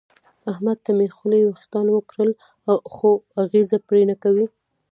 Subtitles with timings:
[0.51, 2.31] احمد ته مې خولې وېښتان وکړل
[2.93, 3.09] خو
[3.43, 4.45] اغېزه پرې نه کوي.